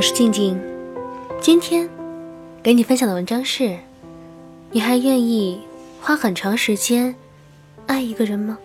[0.00, 0.58] 我是静静。
[1.42, 1.86] 今天
[2.62, 3.78] 给你分享的文章是：
[4.70, 5.60] 你还愿意
[6.00, 7.14] 花很长时间
[7.86, 8.58] 爱一个人吗？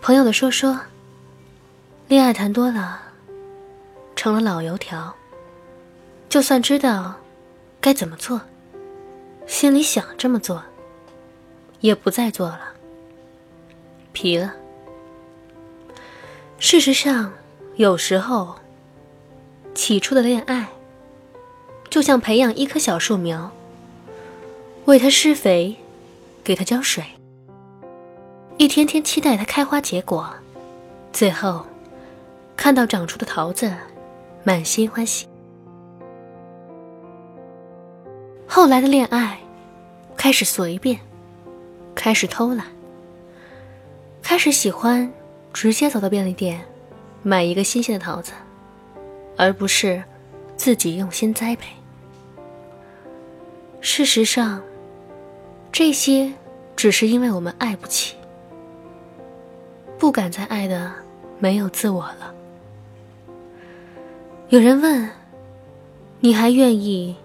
[0.00, 0.78] 朋友的说说，
[2.06, 3.02] 恋爱谈多了，
[4.14, 5.12] 成了老油条。
[6.28, 7.16] 就算知道
[7.80, 8.40] 该怎么做，
[9.44, 10.62] 心里想这么做，
[11.80, 12.60] 也不再做了，
[14.12, 14.54] 疲了。
[16.60, 17.32] 事实上，
[17.76, 18.54] 有时候，
[19.74, 20.68] 起初的恋爱，
[21.90, 23.50] 就像培养一棵小树苗，
[24.86, 25.76] 为它施肥，
[26.42, 27.04] 给它浇水，
[28.56, 30.26] 一天天期待它开花结果，
[31.12, 31.66] 最后，
[32.56, 33.70] 看到长出的桃子，
[34.42, 35.26] 满心欢喜。
[38.46, 39.38] 后来的恋爱，
[40.16, 40.98] 开始随便，
[41.94, 42.68] 开始偷懒，
[44.22, 45.12] 开始喜欢。
[45.52, 46.60] 直接走到便利店，
[47.26, 48.30] 买一个新鲜的桃子，
[49.36, 50.00] 而不是
[50.56, 51.74] 自己用心栽培。
[53.80, 54.62] 事实上，
[55.72, 56.32] 这些
[56.76, 58.14] 只是因为我们爱不起，
[59.98, 60.92] 不敢再爱的
[61.40, 62.32] 没有自我了。
[64.50, 65.10] 有人问
[66.22, 67.16] ：“你还愿意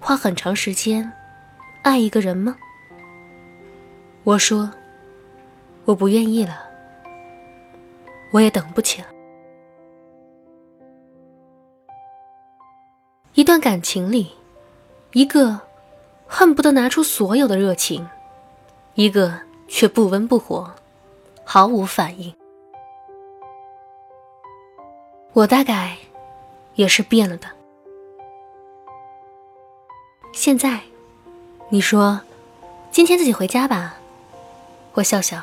[0.00, 1.12] 花很长时间
[1.82, 2.56] 爱一个人吗？”
[4.24, 4.70] 我说
[5.84, 6.62] ：“我不愿意了。”
[8.32, 9.08] 我也等不起了。
[13.34, 14.30] 一段感情里，
[15.12, 15.60] 一个
[16.28, 18.08] 恨不得拿出所有的热情，
[18.94, 19.36] 一个
[19.66, 20.72] 却不温不火，
[21.42, 22.32] 毫无反应。
[25.32, 25.96] 我大概
[26.76, 27.48] 也是变了的。
[30.32, 30.80] 现在，
[31.68, 32.20] 你说
[32.92, 33.96] 今天自己回家吧，
[34.92, 35.42] 我笑笑。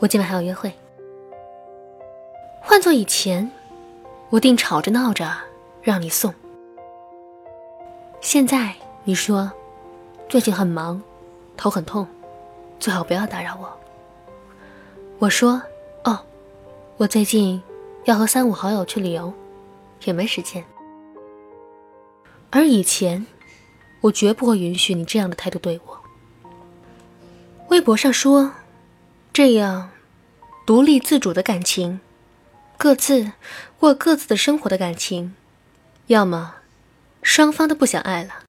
[0.00, 0.70] 我今晚还要约会。
[2.60, 3.50] 换做以前，
[4.30, 5.32] 我定吵着闹着
[5.82, 6.34] 让你送。
[8.20, 9.50] 现在你说
[10.28, 11.00] 最近很忙，
[11.56, 12.06] 头很痛，
[12.78, 13.72] 最好不要打扰我。
[15.18, 15.62] 我说
[16.04, 16.18] 哦，
[16.96, 17.62] 我最近
[18.04, 19.32] 要和三五好友去旅游，
[20.04, 20.64] 也没时间。
[22.50, 23.26] 而以前，
[24.00, 25.98] 我绝不会允许你这样的态度对我。
[27.68, 28.52] 微博上说。
[29.32, 29.90] 这样，
[30.64, 32.00] 独立自主的感情，
[32.78, 33.32] 各自
[33.78, 35.34] 过各自的生活的感情，
[36.08, 36.56] 要么
[37.22, 38.44] 双方都不想爱了，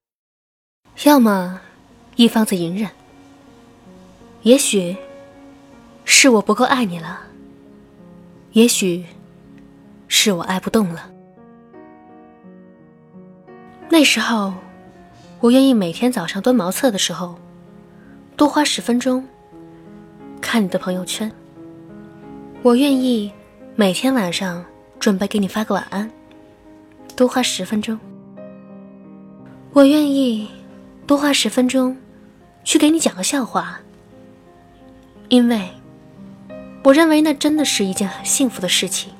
[1.03, 1.61] 要么
[2.15, 2.89] 一方在隐忍。
[4.43, 4.95] 也许
[6.05, 7.21] 是我不够爱你了，
[8.51, 9.05] 也许
[10.07, 11.09] 是我爱不动了。
[13.89, 14.53] 那时候，
[15.39, 17.39] 我愿意每天早上蹲茅厕的时候，
[18.35, 19.25] 多花十分钟。
[20.39, 21.31] 看你的朋友圈，
[22.61, 23.33] 我愿意
[23.79, 24.65] 每天晚上
[24.99, 26.09] 准备给你发个晚安，
[27.15, 27.95] 多花十分钟。
[29.71, 30.49] 我愿意
[31.05, 31.95] 多花十分钟
[32.63, 33.79] 去给你讲个笑话，
[35.29, 35.69] 因为
[36.83, 39.13] 我认为那真的是一件很幸福的事情。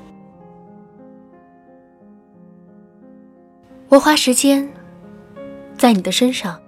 [3.90, 4.68] 我花时间
[5.78, 6.60] 在你的身上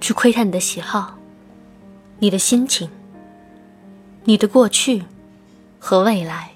[0.00, 1.18] 去窥探你的喜好。
[2.20, 2.88] 你的心情，
[4.22, 5.02] 你的过去
[5.78, 6.50] 和未来，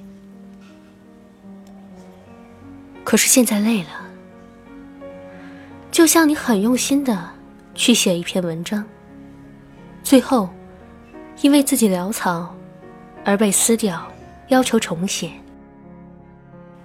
[3.04, 3.88] 可是现在累了，
[5.90, 7.30] 就像你很用心的
[7.74, 8.84] 去写一篇文章，
[10.02, 10.48] 最后
[11.40, 12.54] 因为自己潦草
[13.24, 14.06] 而被撕掉，
[14.48, 15.30] 要求重写。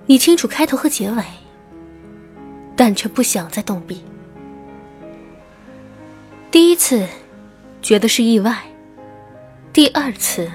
[0.05, 1.23] 你清楚开头和结尾，
[2.75, 4.03] 但却不想再动笔。
[6.51, 7.07] 第一次。
[7.79, 8.63] 觉得是意外。
[9.71, 10.51] 第二次，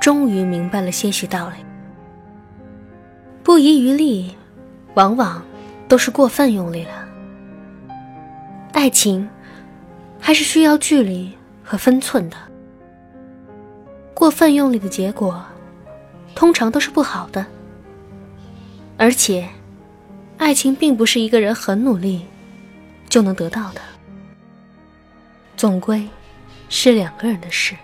[0.00, 1.56] 终于明白了些许道理。
[3.44, 4.34] 不遗余力，
[4.94, 5.42] 往往
[5.86, 7.06] 都是过分用力了。
[8.72, 9.28] 爱情，
[10.18, 11.30] 还是需要距离
[11.62, 12.36] 和分寸的。
[14.14, 15.44] 过分用力的结果，
[16.34, 17.44] 通常都是不好的。
[18.96, 19.48] 而且，
[20.38, 22.24] 爱情并不是一个人很努力
[23.08, 23.80] 就能得到的。
[25.56, 26.08] 总归。
[26.72, 27.74] 是两个人的事。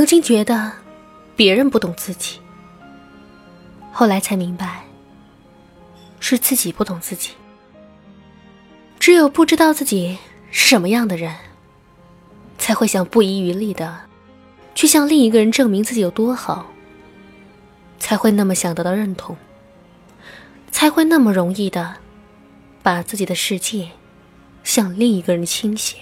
[0.00, 0.72] 曾经觉得
[1.36, 2.40] 别人不懂自己，
[3.92, 4.82] 后来才明白
[6.20, 7.32] 是自己不懂自己。
[8.98, 10.16] 只有不知道自己
[10.50, 11.36] 是什么样的人，
[12.56, 14.00] 才会想不遗余力的
[14.74, 16.72] 去向另一个人证明自己有多好，
[17.98, 19.36] 才会那么想得到认同，
[20.70, 21.96] 才会那么容易的
[22.82, 23.90] 把自己的世界
[24.64, 25.98] 向另一个人倾斜。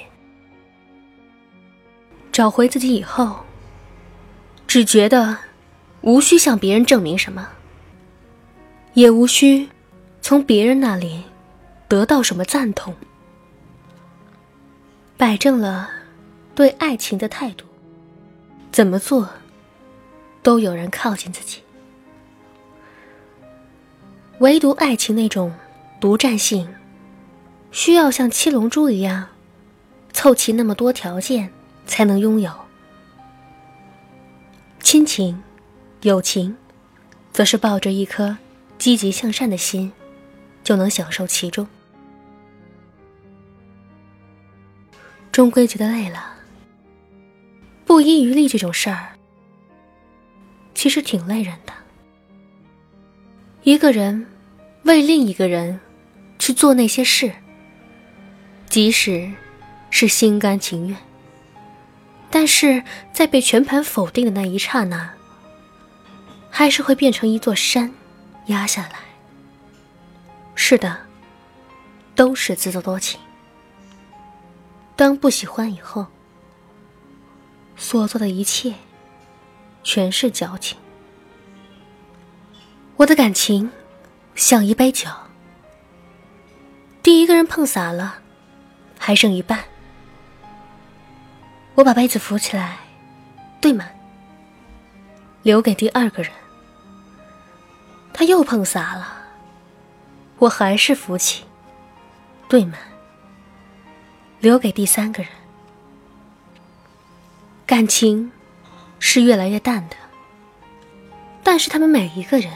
[2.31, 3.41] 找回自己以后，
[4.69, 5.39] 只觉得
[6.03, 7.49] 无需向别人证明什么，
[8.95, 9.69] 也无需
[10.21, 11.25] 从别人那里。
[11.89, 12.95] 得到什么赞同，
[15.17, 15.89] 摆正了
[16.55, 17.65] 对爱情的态度，
[18.71, 19.31] 怎么做
[20.43, 21.63] 都有人靠近自己。
[24.41, 25.51] 唯独爱情那种
[25.99, 26.69] 独占性，
[27.71, 29.29] 需要像七龙珠一样
[30.13, 31.51] 凑齐那么多条件
[31.87, 32.68] 才能拥有。
[34.91, 35.39] 亲情、
[36.01, 36.57] 友情，
[37.31, 38.39] 则是抱着一颗
[38.79, 39.93] 积极向善的心，
[40.65, 41.69] 就能享受其中。
[45.31, 46.33] 终归觉得累了，
[47.85, 49.11] 不遗余力这种事儿，
[50.75, 51.73] 其实挺累人的。
[53.65, 54.27] 一个人
[54.85, 55.79] 为另一个人
[56.39, 57.31] 去做那些事，
[58.71, 59.31] 即使
[59.91, 60.97] 是心甘情愿，
[62.31, 62.83] 但是
[63.13, 65.15] 在被全盘否定的那一刹那，
[66.51, 67.93] 还是会变成一座山
[68.47, 69.01] 压下来。
[70.55, 70.99] 是的，
[72.15, 73.19] 都是自作多情。
[74.95, 76.07] 当不喜欢以后，
[77.77, 78.75] 所做的一切
[79.85, 80.77] 全是矫情。
[82.97, 83.71] 我的感情
[84.35, 85.09] 像一杯酒，
[87.03, 88.19] 第一个人碰洒了，
[88.99, 89.65] 还剩一半。
[91.79, 92.79] 我把杯子扶起来，
[93.61, 93.89] 对满，
[95.45, 96.33] 留给第二个人。
[98.13, 99.07] 他又碰洒了，
[100.39, 101.45] 我还是扶起，
[102.49, 102.81] 对满。
[104.41, 105.31] 留给第三个人，
[107.65, 108.33] 感情
[108.99, 109.95] 是越来越淡的，
[111.45, 112.53] 但是他们每一个人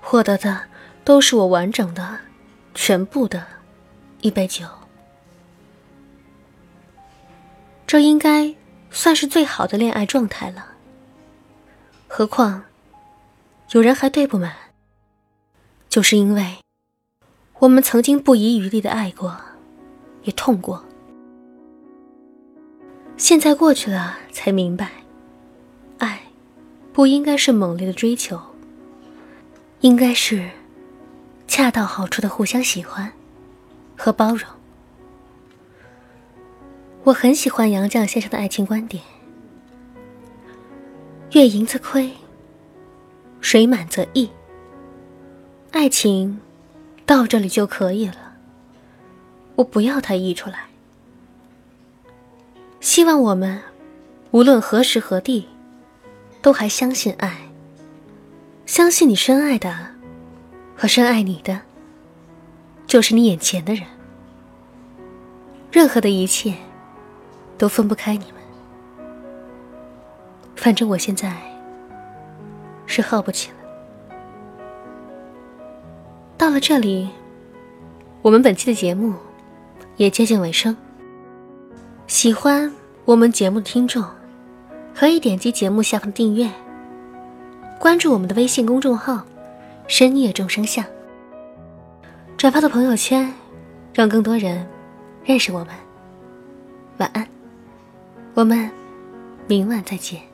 [0.00, 0.62] 获得的
[1.04, 2.20] 都是我完整的、
[2.74, 3.46] 全部的
[4.22, 4.64] 一杯酒，
[7.88, 8.54] 这应该
[8.90, 10.74] 算是最好的恋爱状态了。
[12.06, 12.64] 何况
[13.70, 14.54] 有人还对不满，
[15.88, 16.58] 就是因为
[17.60, 19.34] 我们曾经不遗余力的爱过，
[20.24, 20.84] 也痛过。
[23.16, 24.90] 现在过去了，才明白，
[25.96, 26.20] 爱
[26.92, 28.38] 不应该是猛烈的追求，
[29.80, 30.50] 应该是
[31.46, 33.10] 恰到好处的互相喜欢
[33.96, 34.46] 和包容。
[37.08, 39.02] 我很喜欢杨绛先生的爱情观点：
[41.32, 42.12] 月盈则亏，
[43.40, 44.28] 水满则溢。
[45.70, 46.38] 爱情
[47.06, 48.34] 到这里就可以了，
[49.54, 50.66] 我不要它溢出来。
[52.80, 53.58] 希望我们
[54.30, 55.48] 无论何时何地，
[56.42, 57.38] 都还相信爱。
[58.66, 59.74] 相信你深爱的
[60.76, 61.62] 和深爱你的，
[62.86, 63.86] 就是你眼前的人。
[65.72, 66.54] 任何的一切
[67.58, 68.34] 都分不开你们。
[70.56, 71.36] 反正我现在
[72.86, 73.56] 是耗不起了。
[76.36, 77.08] 到了这里，
[78.22, 79.12] 我们本期的节目
[79.96, 80.76] 也接近尾声。
[82.06, 82.72] 喜欢
[83.04, 84.04] 我们节目的听众，
[84.94, 86.48] 可以点击节目下方的订阅，
[87.78, 89.22] 关注我们的微信公众号
[89.86, 90.84] “深夜众生相”，
[92.38, 93.32] 转发到朋友圈，
[93.92, 94.66] 让更多人
[95.24, 95.68] 认识我们。
[96.98, 97.28] 晚安，
[98.34, 98.70] 我们
[99.46, 100.28] 明晚再见。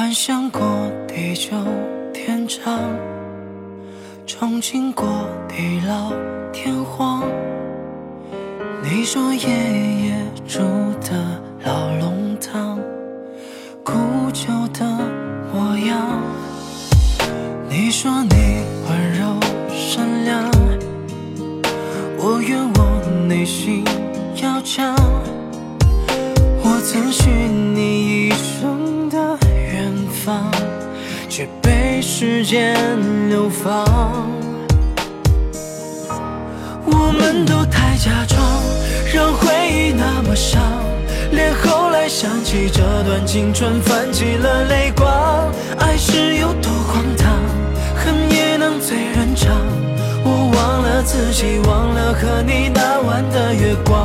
[0.00, 0.89] 幻想过
[1.20, 1.50] 地久
[2.14, 2.80] 天长，
[4.26, 5.06] 憧憬过
[5.46, 6.10] 地老
[6.50, 7.22] 天荒。
[8.82, 9.46] 你说爷
[10.06, 10.14] 爷
[10.48, 10.60] 住
[11.02, 12.80] 的老龙堂，
[13.84, 13.92] 古
[14.32, 14.86] 旧的
[15.52, 16.08] 模样。
[17.68, 20.50] 你说你温柔善良，
[22.16, 23.84] 我愿我内心
[24.42, 24.96] 要强。
[26.64, 27.28] 我曾许
[31.40, 32.02] 却被。
[32.02, 32.76] 时间
[33.30, 33.84] 流放。
[36.84, 38.38] 我们都太假装，
[39.14, 40.60] 让回忆那么伤，
[41.32, 45.50] 连后来想起这段青春，泛起了泪光。
[45.78, 47.32] 爱是有多荒唐，
[47.96, 49.56] 恨也能醉人肠。
[50.22, 53.99] 我忘了自己，忘了和你那晚的月光。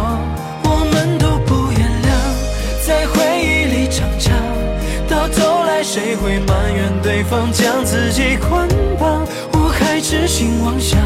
[6.26, 8.68] 会埋怨对方将自己捆
[8.98, 9.24] 绑？
[9.54, 11.00] 我还痴心妄想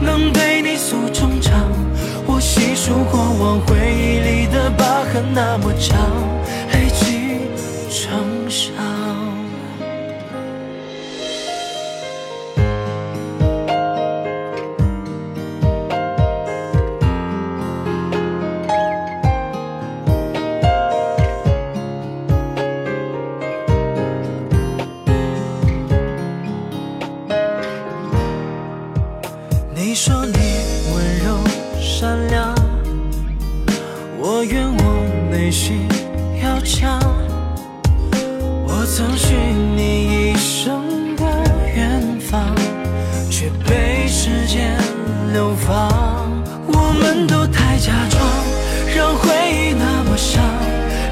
[0.00, 1.52] 能对你诉衷肠，
[2.26, 5.98] 我细数过往回忆里的疤痕那么长，
[38.96, 39.34] 曾许
[39.76, 41.22] 你一生的
[41.74, 42.40] 远方，
[43.30, 44.74] 却被时间
[45.34, 46.32] 流放。
[46.66, 48.24] 我们都太假装，
[48.96, 50.42] 让回忆那么伤，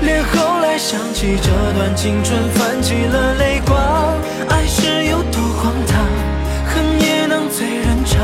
[0.01, 3.77] 连后来想起这段青春，泛起了泪光。
[4.49, 6.01] 爱是有多荒唐，
[6.65, 8.19] 恨也能醉人肠。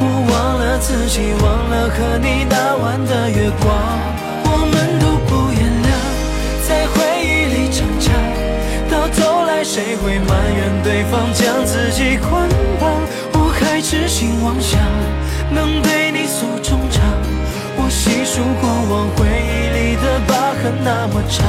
[0.00, 3.70] 我忘了自己，忘了和你那晚的月光。
[10.82, 12.48] 对方将自己捆
[12.80, 12.90] 绑？
[13.34, 14.80] 我还痴心妄想
[15.52, 17.02] 能对你诉衷肠，
[17.76, 21.44] 我细数过往回忆里的疤痕那么长，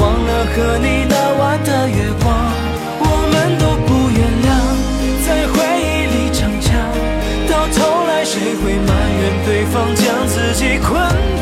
[0.00, 2.26] 忘了和你那晚的月光。
[2.98, 4.48] 我们都不原谅，
[5.26, 6.74] 在回忆里逞强，
[7.48, 10.90] 到头来谁会埋怨对方将自己捆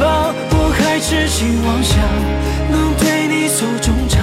[0.00, 0.34] 绑？
[0.56, 1.94] 我还痴心妄想
[2.70, 4.20] 能对你诉衷肠，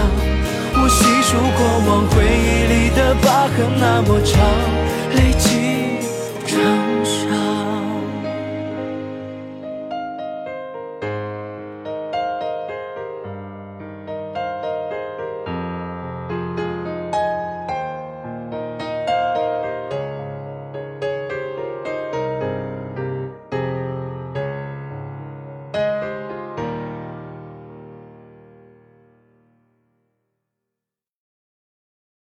[0.74, 4.40] 我细数过往回忆里的疤痕那么长，